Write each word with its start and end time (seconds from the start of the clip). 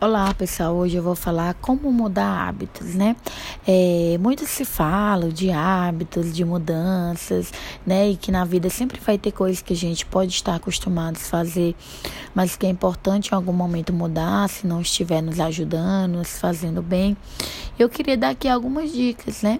Olá 0.00 0.32
pessoal, 0.32 0.76
hoje 0.76 0.94
eu 0.94 1.02
vou 1.02 1.16
falar 1.16 1.54
como 1.54 1.90
mudar 1.90 2.46
hábitos, 2.46 2.94
né? 2.94 3.16
É, 3.66 4.16
muito 4.20 4.46
se 4.46 4.64
fala 4.64 5.28
de 5.28 5.50
hábitos, 5.50 6.32
de 6.32 6.44
mudanças, 6.44 7.52
né? 7.84 8.08
E 8.10 8.16
que 8.16 8.30
na 8.30 8.44
vida 8.44 8.70
sempre 8.70 9.00
vai 9.00 9.18
ter 9.18 9.32
coisas 9.32 9.60
que 9.60 9.72
a 9.72 9.76
gente 9.76 10.06
pode 10.06 10.30
estar 10.30 10.54
acostumado 10.54 11.16
a 11.16 11.18
fazer, 11.18 11.74
mas 12.32 12.54
que 12.54 12.64
é 12.64 12.68
importante 12.68 13.30
em 13.30 13.34
algum 13.34 13.52
momento 13.52 13.92
mudar 13.92 14.48
se 14.48 14.68
não 14.68 14.80
estiver 14.80 15.20
nos 15.20 15.40
ajudando, 15.40 16.12
nos 16.12 16.38
fazendo 16.38 16.80
bem. 16.80 17.16
Eu 17.76 17.88
queria 17.88 18.16
dar 18.16 18.30
aqui 18.30 18.46
algumas 18.46 18.92
dicas, 18.92 19.42
né? 19.42 19.58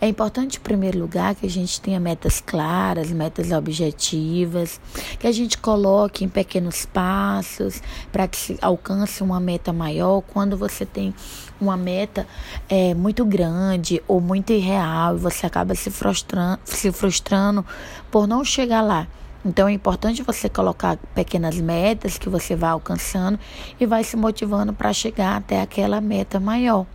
É 0.00 0.06
importante, 0.06 0.58
em 0.58 0.60
primeiro 0.60 0.96
lugar, 0.96 1.34
que 1.34 1.44
a 1.44 1.50
gente 1.50 1.80
tenha 1.80 1.98
metas 1.98 2.40
claras, 2.40 3.10
metas 3.10 3.50
objetivas, 3.50 4.80
que 5.18 5.26
a 5.26 5.32
gente 5.32 5.58
coloque 5.58 6.24
em 6.24 6.28
pequenos 6.28 6.86
passos 6.86 7.82
para 8.12 8.28
que 8.28 8.36
se 8.36 8.58
alcance 8.62 9.24
uma 9.24 9.40
meta 9.40 9.72
maior 9.72 10.20
quando 10.20 10.56
você 10.56 10.86
tem 10.86 11.12
uma 11.60 11.76
meta 11.76 12.28
é, 12.68 12.94
muito 12.94 13.24
grande 13.24 14.00
ou 14.06 14.20
muito 14.20 14.52
irreal 14.52 15.16
e 15.16 15.18
você 15.18 15.46
acaba 15.46 15.74
se 15.74 15.90
frustrando, 15.90 16.60
se 16.64 16.92
frustrando 16.92 17.66
por 18.08 18.28
não 18.28 18.44
chegar 18.44 18.82
lá. 18.82 19.08
Então 19.44 19.66
é 19.66 19.72
importante 19.72 20.22
você 20.22 20.48
colocar 20.48 20.96
pequenas 21.12 21.58
metas 21.58 22.18
que 22.18 22.28
você 22.28 22.54
vai 22.54 22.70
alcançando 22.70 23.38
e 23.80 23.86
vai 23.86 24.04
se 24.04 24.16
motivando 24.16 24.72
para 24.72 24.92
chegar 24.92 25.36
até 25.36 25.60
aquela 25.60 26.00
meta 26.00 26.38
maior. 26.38 26.86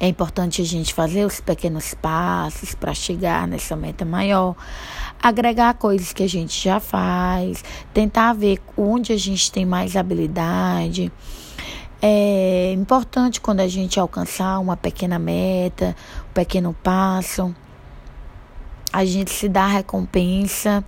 É 0.00 0.06
importante 0.06 0.62
a 0.62 0.64
gente 0.64 0.94
fazer 0.94 1.24
os 1.24 1.40
pequenos 1.40 1.92
passos 1.92 2.72
para 2.72 2.94
chegar 2.94 3.48
nessa 3.48 3.74
meta 3.74 4.04
maior, 4.04 4.54
agregar 5.20 5.74
coisas 5.74 6.12
que 6.12 6.22
a 6.22 6.28
gente 6.28 6.62
já 6.62 6.78
faz, 6.78 7.64
tentar 7.92 8.32
ver 8.32 8.60
onde 8.76 9.12
a 9.12 9.16
gente 9.16 9.50
tem 9.50 9.66
mais 9.66 9.96
habilidade. 9.96 11.10
É 12.00 12.72
importante 12.74 13.40
quando 13.40 13.58
a 13.58 13.66
gente 13.66 13.98
alcançar 13.98 14.60
uma 14.60 14.76
pequena 14.76 15.18
meta, 15.18 15.96
um 16.30 16.32
pequeno 16.32 16.72
passo, 16.80 17.52
a 18.92 19.04
gente 19.04 19.32
se 19.32 19.48
dá 19.48 19.66
recompensa 19.66 20.84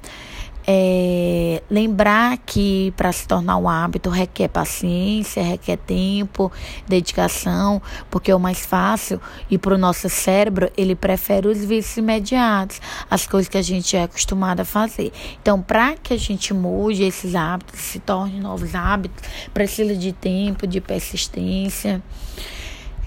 é, 0.66 1.62
lembrar 1.70 2.38
que 2.38 2.92
para 2.96 3.12
se 3.12 3.26
tornar 3.26 3.56
um 3.56 3.68
hábito 3.68 4.10
requer 4.10 4.48
paciência, 4.48 5.42
requer 5.42 5.76
tempo, 5.76 6.52
dedicação, 6.86 7.80
porque 8.10 8.30
é 8.30 8.34
o 8.34 8.40
mais 8.40 8.64
fácil 8.64 9.20
e 9.50 9.58
para 9.58 9.74
o 9.74 9.78
nosso 9.78 10.08
cérebro 10.08 10.70
ele 10.76 10.94
prefere 10.94 11.48
os 11.48 11.64
vícios 11.64 11.96
imediatos, 11.96 12.80
as 13.10 13.26
coisas 13.26 13.48
que 13.48 13.58
a 13.58 13.62
gente 13.62 13.96
é 13.96 14.04
acostumado 14.04 14.60
a 14.60 14.64
fazer. 14.64 15.12
Então, 15.40 15.60
para 15.60 15.96
que 15.96 16.14
a 16.14 16.18
gente 16.18 16.52
mude 16.52 17.02
esses 17.02 17.34
hábitos, 17.34 17.80
se 17.80 17.98
torne 17.98 18.40
novos 18.40 18.74
hábitos, 18.74 19.22
precisa 19.52 19.94
de 19.94 20.12
tempo, 20.12 20.66
de 20.66 20.80
persistência. 20.80 22.02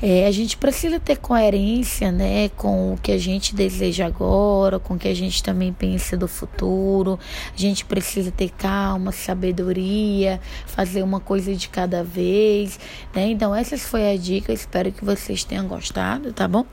É, 0.05 0.27
a 0.27 0.31
gente 0.31 0.57
precisa 0.57 0.99
ter 0.99 1.15
coerência 1.15 2.11
né, 2.11 2.49
com 2.49 2.93
o 2.93 2.97
que 2.97 3.09
a 3.09 3.17
gente 3.17 3.55
deseja 3.55 4.05
agora, 4.05 4.77
com 4.77 4.95
o 4.95 4.99
que 4.99 5.07
a 5.07 5.15
gente 5.15 5.41
também 5.41 5.71
pensa 5.71 6.17
do 6.17 6.27
futuro. 6.27 7.17
A 7.55 7.57
gente 7.57 7.85
precisa 7.85 8.29
ter 8.29 8.49
calma, 8.49 9.13
sabedoria, 9.13 10.41
fazer 10.65 11.03
uma 11.03 11.21
coisa 11.21 11.55
de 11.55 11.69
cada 11.69 12.03
vez. 12.03 12.77
Né? 13.15 13.29
Então, 13.29 13.55
essas 13.55 13.83
foi 13.85 14.11
a 14.11 14.17
dica. 14.17 14.51
Espero 14.51 14.91
que 14.91 15.05
vocês 15.05 15.45
tenham 15.45 15.69
gostado, 15.69 16.33
tá 16.33 16.49
bom? 16.49 16.65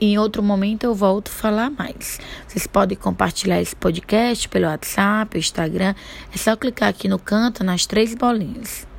Em 0.00 0.18
outro 0.18 0.42
momento 0.42 0.82
eu 0.82 0.96
volto 0.96 1.28
a 1.28 1.32
falar 1.32 1.70
mais. 1.70 2.18
Vocês 2.48 2.66
podem 2.66 2.98
compartilhar 2.98 3.62
esse 3.62 3.76
podcast 3.76 4.48
pelo 4.48 4.66
WhatsApp, 4.66 5.38
Instagram. 5.38 5.94
É 6.34 6.36
só 6.36 6.56
clicar 6.56 6.88
aqui 6.88 7.06
no 7.06 7.20
canto 7.20 7.62
nas 7.62 7.86
três 7.86 8.16
bolinhas. 8.16 8.90